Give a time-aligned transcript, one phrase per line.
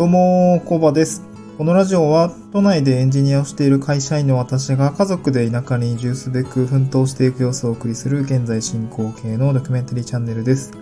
[0.00, 1.22] どうも、コバです。
[1.58, 10.72] このラジオは都内でエンジニアをしている会社員の私が家族で田舎に移住すべく奮闘していく様子をお送りする現在進行形のドキュメンタリーチャンネルです。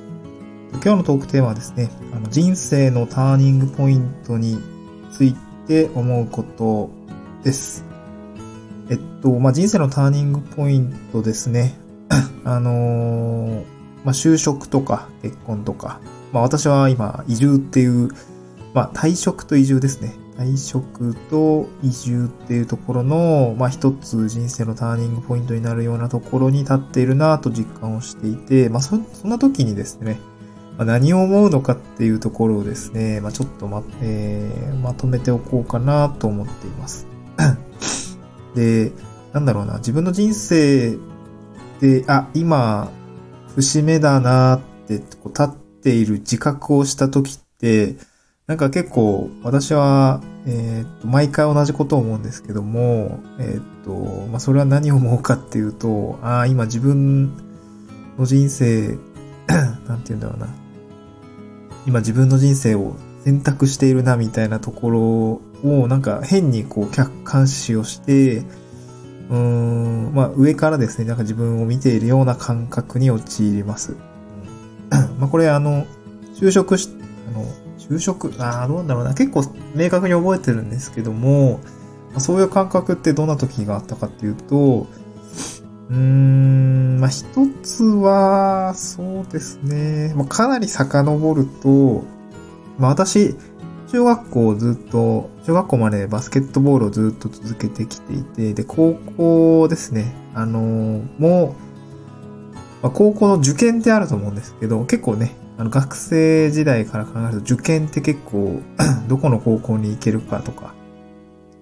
[0.75, 4.57] 今日のトークテーマはですね、あの人生のターニングポイントに
[5.11, 5.35] つい
[5.66, 6.89] て思うこと
[7.43, 7.85] です。
[8.89, 11.77] えっと、まあ、人生のターニングポイントですね。
[12.45, 13.64] あのー
[14.05, 15.98] まあ、就職とか結婚とか、
[16.33, 18.11] まあ、私は今移住っていう、
[18.78, 20.14] まあ、退職と移住ですね。
[20.37, 30.20] 退職と移住っていうところの、まあ、一つ人生のターニングポイントになるようなところに立っているなと実感をしていて、まあ、そ、そんな時にですね、
[30.77, 37.09] まあ、何を思うのかっていうところをですね、まあ、ちょっとま、えーまとめておこうかなと思っています。
[38.54, 38.92] で、
[39.32, 40.96] なんだろうな、自分の人生
[41.80, 42.92] で、あ、今、
[43.56, 45.48] 節目だなって、こう立っ
[45.82, 47.96] ている自覚をした時って、
[48.49, 53.93] なんか結構私は、えーっと、毎回同じことを思うんですけども、えーっと、
[54.29, 57.37] まあ、それは何を思うかっていうと、ああ、今自分
[58.16, 58.96] の人生、
[59.87, 60.49] なんて言うんだろうな。
[61.87, 68.38] 今自分の人生を選択しているなみたいなところを、なんか変にこう客観視をして、
[69.28, 73.94] うーん、まあ上からですね、なんか自分を見ているような感覚に陥ります。
[75.21, 75.87] まあこれあの、
[76.34, 76.88] 就職し、
[77.28, 77.44] あの、
[77.91, 79.15] 就職、ああ、どうなんだろうな。
[79.15, 79.43] 結構
[79.75, 81.61] 明確に覚えてるんですけども、
[82.19, 84.87] そういう感覚ってどんな時があったかっていうと、
[85.91, 87.25] うーん、まあ一
[87.62, 92.05] つは、そうですね、まあかなり遡ると、
[92.78, 93.37] まあ私、
[93.91, 101.69] 中学校をずっと、中学校までバスケットボールをずっと続けてきていて、で、高校ですね、あのーもう、
[102.83, 108.62] まあ、高校の受験ってあると思うんですけど、結構ね、あの学生時代から考えると受験って結構、
[109.09, 110.72] どこの高校に行けるかとか、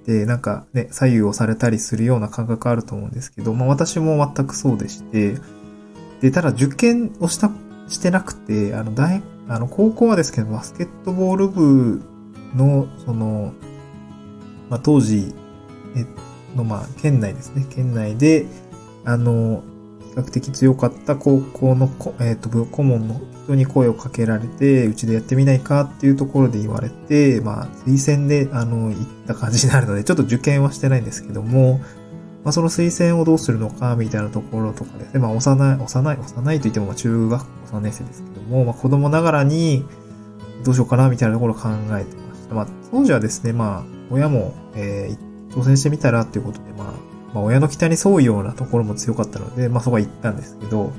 [0.05, 5.37] で、なんかね、左右をされたりするような感覚あると思うんですけど、まあ私も全くそうでして、
[6.21, 7.51] で、ただ受験をした、
[7.89, 12.03] してなくて、あの、大、あの、高校はですけど、バスケットボール部
[12.55, 13.55] の、その、
[14.69, 15.35] まあ、当時、
[15.97, 16.05] え、
[16.55, 17.67] の、まあ、県内ですね。
[17.71, 18.47] 県内で、
[19.05, 19.63] あの、
[20.17, 21.91] 比較的強かった高校の、
[22.21, 28.97] えっ、と、部顧問の人に声をかけられて、うちでやってみないかっていうところで言われて、まあ、推薦で、あの、行っ
[29.27, 31.81] た感じになるので、ちょっと受験はしてないんですけども、
[32.45, 35.21] まあ、その推薦をどうするのか、みたいなところとかですね。
[35.21, 39.85] まあ、幼い、幼い、幼いと言っても、まあ中学校3年生ですけども、まあ、子供ながらに、
[40.65, 42.55] どうしようかな、みたいなところを考えてました。
[42.55, 46.93] まあ、当時はですね、まあ、親も、えー挑戦してみたらっていうことで、まあ、
[47.35, 50.93] まあ、親の期待に沿うようなところも強かったので、まあ、そこは行ったんですけど、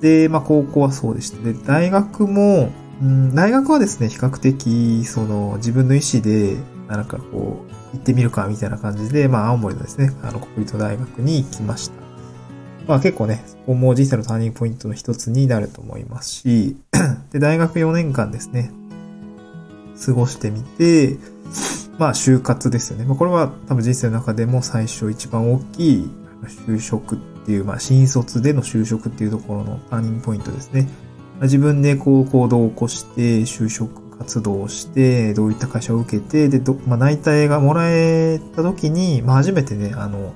[0.00, 1.42] で、まあ、高校はそうでした。
[1.42, 6.56] で、大学も、うん、大学はですね、比較的、その、自分の意思で、
[6.88, 12.00] なんかこう、行ってみるか、みたいな感じで、まあ、青森のですね、あの、国立大学に行きました。
[12.86, 16.76] まあ、結構ね、そこも人生のターニングポイントの一つになると思いますし、
[17.30, 18.72] で、大学4年間ですね、
[20.04, 21.18] 過ごしてみて、
[22.00, 23.04] まあ、就活ですよね。
[23.04, 26.10] まあ、これは多分人生の中でも最初一番大きい
[26.66, 30.88] 就職っていう、まあ、新卒での就職っていうところのターニングポイントですね。
[31.34, 40.32] まあ自分でこう行動を起こして、就職活動をして、どういった会社を受けて、で、ど、まあ、内定がもらえた時に、まあ、初めてね、あの、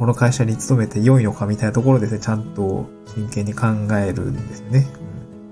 [0.00, 3.66] この会社に勤めて良いのかみたいなところですね、ちゃんと真剣に考
[3.98, 4.88] えるんですよね。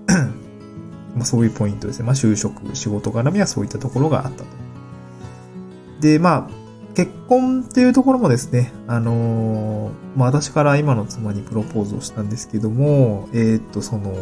[1.15, 2.05] まあ、そういうポイントですね。
[2.05, 4.65] まあ、就職、仕事絡みはそういったところがあったと。
[6.05, 14.15] で、まあ、結婚っていうところもですね、あのーまあ、私から今の妻にプロポーズをしたんですけども、えーっと、その、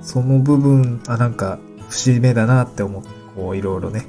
[0.00, 1.58] その部分、あ、なんか、
[1.90, 4.06] 節目だなって思って、こう、いろいろね、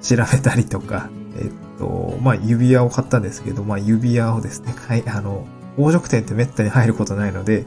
[0.00, 7.66] 調べたりとか、えーっと、まあ、指輪を買ったんですけど、まあ、指輪をですね、はい、あの、宝飾店ってめったに入ることないので、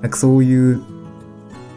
[0.00, 0.82] なんかそういう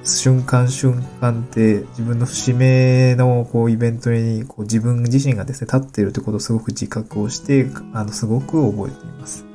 [0.04, 9.46] 瞬間瞬間って自分の節目のこうイベントにこう自分自身がですね、立っているということをすごく自覚をして、あの、すごく覚えています。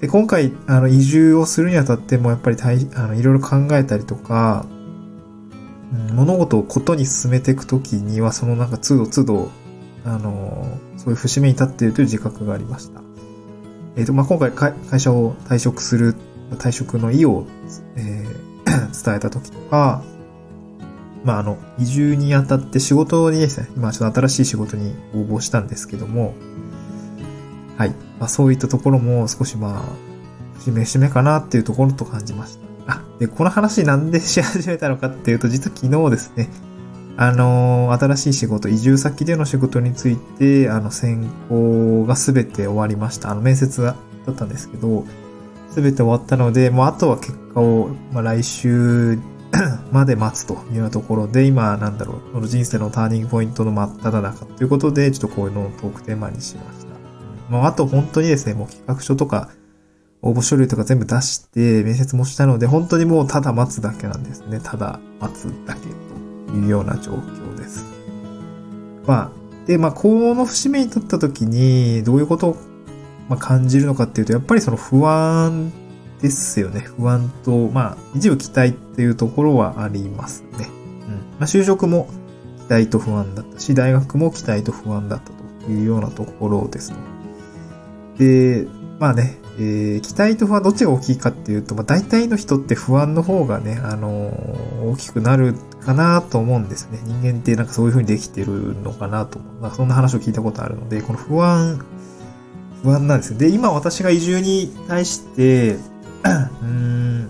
[0.00, 9.50] で、今回、あの、移住をするにあたってもやっぱり大、あの、いろいろ考えたりとか、うん物事をことに進めていくときには、そのなんか都度都度、
[10.04, 10.66] あの、
[10.96, 13.00] そういう節目に立っているという自覚がありました。
[13.96, 16.16] えっ、と、まあ、今回会会社を退職する、
[16.58, 17.46] 退職の意を、
[17.94, 18.55] えー
[19.02, 20.02] 伝えた時とか、
[21.24, 26.34] まあ、あの、移住にあたって仕事にですね、今ちょっと新しい仕事に応募したんですけども、
[27.76, 27.90] はい。
[28.18, 29.82] まあ、そういったところも少しまあ、
[30.58, 32.94] 節目節目かなっていうところと感じました。
[32.94, 36.48] あ、で、この話なんでし始めたのかっていうと、実は昨日ですね、
[37.16, 43.30] あの、新しい仕事、移住先での仕事について、あの、選考がすべて終わりました。
[43.30, 43.96] あの、面接だ
[44.30, 45.04] ったんですけど、
[45.76, 49.18] すべて終わったので、もうあとは結果を、まあ、来週
[49.92, 56.94] まで待つというようなところで、今、なんだろう、この人生のターニングポイントの真っ只中ということで、ちょっとこういうのをトークテーマにしました。
[57.50, 59.50] まあ、あと本当にですね、もう企画書とか、
[60.22, 64.60] 応募書類とか全部出して、面接もしたので、本当にもうただ待つだけなんですね。
[64.62, 65.80] ただ待つだけ
[66.50, 67.84] というような状況です。
[69.06, 69.30] まあ、
[69.66, 72.56] で、まあ、この節目に立った時に、どういうことを、
[73.28, 75.72] まあ、感じるのかっていうと、やっぱりその不安
[76.20, 76.80] ですよね。
[76.80, 80.68] 不安と、まあ、一部期待っていうところはありますね。
[81.08, 81.14] うん。
[81.14, 82.08] まあ、就職も
[82.68, 85.30] 期待と不安だったし、大学も期待と不安だった
[85.66, 86.96] というようなところですと。
[88.18, 88.66] で、
[88.98, 97.00] まあね、えー、期待と不安どっちが大きいかっていうと、まあ大体の人って不安の方がね、あのー、大きくなるかなと思うんですね。
[97.04, 99.62] 人間ってなんかそういう風にできてるのかなと思う。
[99.62, 101.84] ま、そんな話を聞いたことあるので、この不安、
[102.82, 103.38] 不安なんですよ。
[103.38, 105.76] で、今私が移住に対して、
[106.62, 107.28] うん、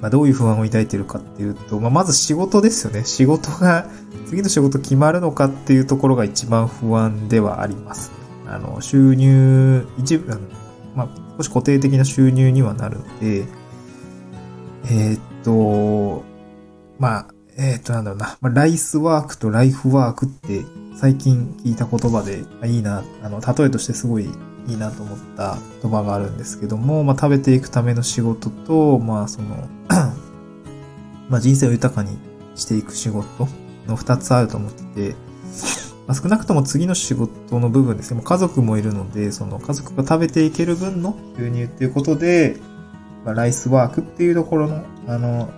[0.00, 3.04] まあ、どういう不安を抱いてるかっていうと、まあ、まず仕事ですよね。
[3.04, 3.88] 仕事が、
[4.26, 8.12] 次の仕事決まるのかっていうところが一番不安ではあります。
[8.46, 10.40] あの、収入、一部、
[10.94, 11.08] まあ、
[11.38, 13.46] 少し固定的な収入にはなるので、
[14.88, 16.24] えー、っと、
[16.98, 20.64] まあ、えー、と、なんだろうな、ま、ライスワークとライフワークって
[20.94, 24.28] 最近聞いた言葉で、あいいな、あの、例えとしてすごい
[24.68, 29.68] いいなと思った言葉があるんですけども、まあ、食べていくための仕事と、まあ、その
[31.30, 32.18] まあ、人生を豊かに
[32.56, 33.48] していく仕事
[33.86, 35.16] の二つあると思ってて、
[36.06, 38.16] まあ、少なくとも次の仕事の部分ですね。
[38.16, 42.58] もう家族もいるので、その家族が食べていける分の収入っていうことで、
[43.24, 45.50] まあ、ライスワークっていうところの、あの、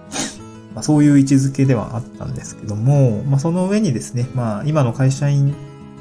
[0.79, 5.57] まあ、そういう位置づけではあったんですけども、まあ、その上にですね、まあ、今の会社員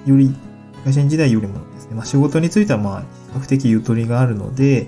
[0.05, 0.35] より、
[0.83, 4.87] 会社員時代よりもですね、まあ、仕事についてはまあ、比較的ゆとりがあるので、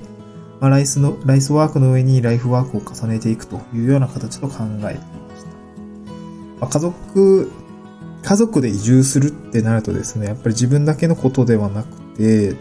[0.60, 5.00] まあ、ライスの、ライスワークの上にライフワークを重ねていくというような形と考えていました。
[6.62, 7.52] まあ、家族
[8.22, 12.56] 家族で移住するってなるとですね、やっぱり自分だけのことではなくて、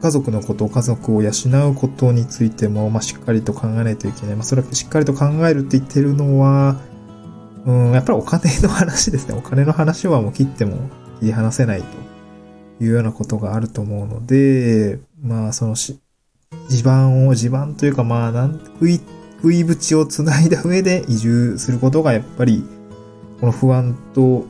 [0.00, 1.30] 家族のこと、家族を養
[1.70, 4.36] うことについても、まあ、しっかりと考えないといけない。
[4.36, 6.80] まあ、それはしっかりと考えるって言ってるのは、
[7.64, 9.34] うん、やっぱりお金の話ですね。
[9.36, 10.90] お金の話はもう切っても
[11.20, 15.98] 切り離せないというようなことがあると思うので、まあ、そのし、
[16.68, 19.00] 地盤を、地盤というか、まあ、なん、食い、
[19.36, 22.64] 食い縁をつないだ上で移住することがやっぱり、
[23.40, 24.46] この不安と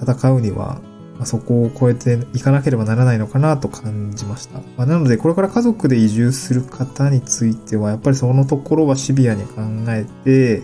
[0.00, 0.80] 戦うには、
[1.16, 4.58] まあ、そこを超えていかなければならないのかなと感じました。
[4.76, 10.62] まあ、なので、これから家族で移住する方については、やっぱりそのところはシビアに考えて、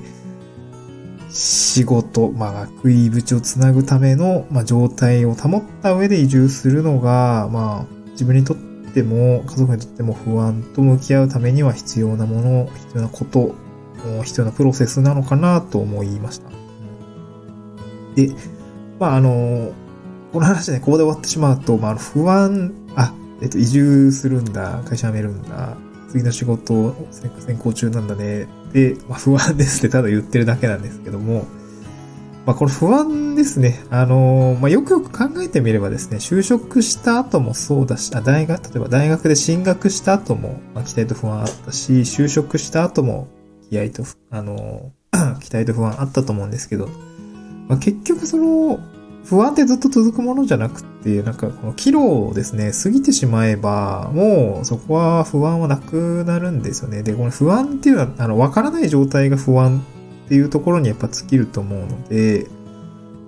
[1.31, 13.55] 仕事、まあ、食い縁をつなぐための、まあ、状態を保った上で移住するのが、まあ、自分にとっても、家族にとっても不安と向き合うためには必要なもの、必要なこと、
[14.25, 16.51] 必要なプロセスなのかなと思いました。
[18.15, 18.31] で、
[19.01, 19.73] まあ、あの、
[20.33, 23.13] この話ね、ここで終わってしまうと、まあ、不安、あ、
[23.43, 25.77] えっと、移住するんだ、会社辞めるんだ、
[26.09, 31.45] 次の仕事を先行中なんだね、で、まあ、不安ですってただ言ってるだけなんですけども、
[32.47, 33.85] まあ、これ不安ですね。
[33.91, 43.29] あの、まあ、よくよく考えてみればですね、就職した後もそうだし、あ、大学、例えば大学で進学した後も、まあ、期待と不安あったし、就職した後も、
[43.71, 44.93] 気合と、あの、
[45.41, 46.89] 期待と不安あったと思うんですけど、
[47.69, 48.81] まあ、結局その、
[49.25, 51.99] 不安ってずっと続くものじゃなくて、なんかこの岐路
[52.29, 57.03] をですね、過ぎてしまえば、もうそこは不安はなくなるんですよね。
[57.03, 59.83] で、この不安っていうのは、あの、わからない状態が不安
[60.27, 62.47] っていうところにやっぱ尽きると思うので、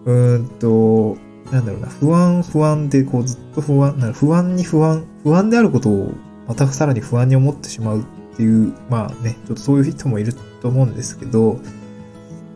[0.04, 1.16] うーんと、
[1.52, 6.12] なんだろうな、不安、不安でこうずっと不安、不安に不安、不安であることを
[6.48, 11.60] またさらに不安に思ってしまうっていう、まあね、ちょっとそういう人もいると思うんですけど、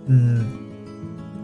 [0.08, 0.67] うん、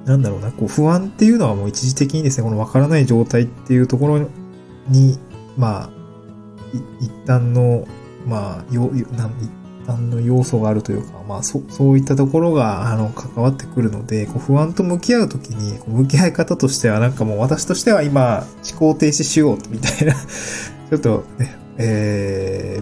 [0.04, 4.28] なんだろうな、こう不安っていうのはもう一時的にですね、このわからない状態っていうところ
[4.88, 5.18] に、
[5.56, 5.90] まあ、
[7.00, 7.87] 一旦の、
[8.26, 9.50] まあ、よ、な一
[9.87, 20.14] 旦の要素があるというか、まあ、そ、そういったところが、あの、関わってくるので、こう不安と向き合うときに、向き合い方としては、なんかもう私としては今、思考停止しよう、みたいな
[20.90, 22.80] ちょっとね、え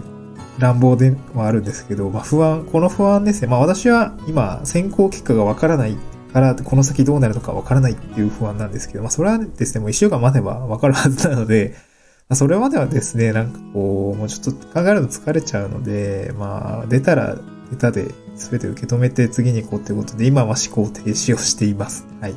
[0.58, 3.48] ー、乱暴ではあるんですけど、まあ不安、この不安ですね。
[3.48, 5.96] まあ私は今、選考結果がわからない
[6.32, 11.74] からこの先どうなるのかわからないっていう不安なんですけど、まあそれはですね、もう一週間待てばわかるはずなので、
[12.28, 17.36] まあ、それまではですね、なんかこう、もうちょっと考えるの疲れちゃうので、まあ出たら
[17.70, 22.06] 出たで全て受け止めて次に行こうということで、今は思考停止をしています。
[22.20, 22.34] はい。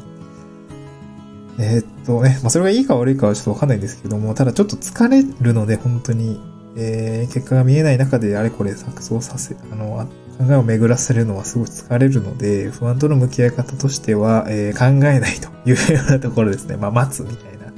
[1.57, 6.39] えー、っとね、まあ、それがいいか悪いかはちょっとわかんないんですけども、ただちょっと疲れるので、本当に、
[6.75, 10.05] えー、結果が見えない中であれこれ錯綜させ、あの、
[10.37, 16.77] 考えを巡らせるのはすごい疲れるので、不安との向き合い方としては、えー、考えないというようなところですね。
[16.77, 17.73] まあ、待つみたいな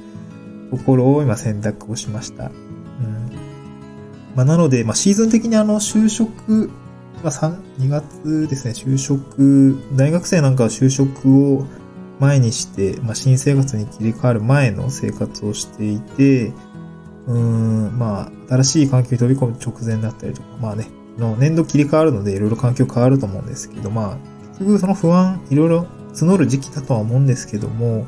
[0.71, 2.45] ところを今選択をしました。
[2.45, 2.51] うん。
[4.35, 6.71] まあ、なので、まあ、シーズン的にあの、就職、
[7.23, 11.65] まあ、3、2月ですね、就職、大学生なんかは就職を
[12.19, 16.53] 前にして、まあ、新生活に切り替わる前の生活をしていて、
[17.27, 20.87] うん、まあ、新しい環境に飛び込む直前だったりとか、まあね、
[21.17, 24.17] の年度切り替わるのでいろいろ環境変わると思うんですけど、まあ、
[24.59, 28.07] 結局その不安、いろいろ募る時期だとは思うんですけども、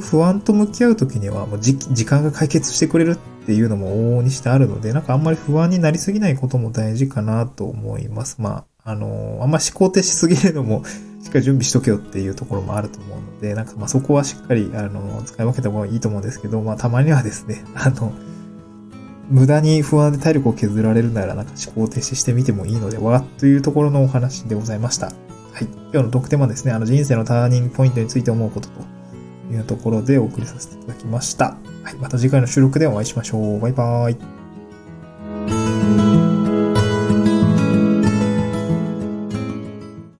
[0.00, 8.36] 不安と向き合うときにはもう時間が解決してくれるっていうのも往々にしてあるので、なんかあんまり不安になりすぎないことも大事かなと思います。
[8.40, 10.82] まあ、あの、あんま思考停止すぎるのも
[11.22, 18.12] しっかり準備しとけよっていうところもあると思うので、なんかまあそこはしっかり、あの、使い分けた方がいいと思うんですけど、まあたまにはですね、あの、
[19.28, 25.06] 無駄に不安で体力を削られるなら、なんか思考停止してみてもいいのでは、というところのお話でございました。
[25.06, 25.12] は
[25.60, 25.64] い。
[25.92, 28.82] 今日の特典はですね、あの人生のターニングポイントについて思うことと
[29.52, 31.56] いうところでお送りさせていただきました。
[31.82, 31.96] はい。
[31.96, 33.60] また次回の収録でお会いしましょう。
[33.60, 34.35] バイバーイ。